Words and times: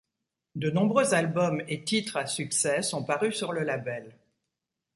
De 0.55 0.71
nombreux 0.71 1.13
albums 1.13 1.61
et 1.67 1.83
titres 1.83 2.17
à 2.17 2.25
succès 2.25 2.81
sont 2.81 3.03
parus 3.03 3.35
sur 3.37 3.53
le 3.53 3.61
label. 3.61 4.17